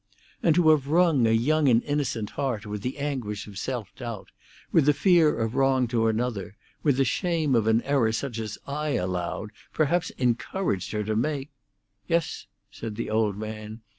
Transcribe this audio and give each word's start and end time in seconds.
"And 0.41 0.55
to 0.55 0.69
have 0.69 0.87
wrung 0.87 1.27
a 1.27 1.31
young 1.31 1.69
and 1.69 1.83
innocent 1.83 2.31
heart 2.31 2.65
with 2.65 2.81
the 2.81 2.97
anguish 2.97 3.45
of 3.45 3.59
self 3.59 3.93
doubt, 3.95 4.29
with 4.71 4.87
the 4.87 4.95
fear 4.95 5.37
of 5.37 5.53
wrong 5.53 5.87
to 5.89 6.07
another, 6.07 6.57
with 6.81 6.97
the 6.97 7.05
shame 7.05 7.53
of 7.53 7.67
an 7.67 7.83
error 7.83 8.11
such 8.11 8.39
as 8.39 8.57
I 8.65 8.93
allowed, 8.95 9.51
perhaps 9.73 10.09
encouraged 10.17 10.91
her 10.93 11.03
to 11.03 11.15
make—" 11.15 11.51
"Yes," 12.07 12.47
said 12.71 12.95
the 12.95 13.11
old 13.11 13.37
man. 13.37 13.81